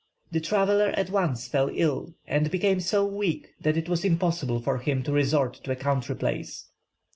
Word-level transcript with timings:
The 0.31 0.41
traveller 0.41 0.87
at 0.97 1.11
once 1.11 1.47
fell 1.47 1.69
ill 1.71 2.15
and 2.25 2.49
became 2.49 2.79
so 2.79 3.05
weak 3.05 3.49
that 3.61 3.77
it 3.77 3.87
was 3.87 4.03
impossible 4.03 4.59
for 4.59 4.79
him 4.79 5.03
to 5.03 5.11
resort 5.11 5.53
to 5.63 5.71
a 5.73 5.75
country 5.75 6.15
place. 6.15 6.71